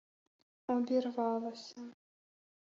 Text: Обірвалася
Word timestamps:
Обірвалася 0.75 1.83